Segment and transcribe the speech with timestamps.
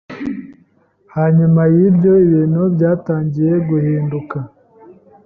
[1.15, 4.37] Hanyuma y’ibyo, ibintu byatangiye guhinduka.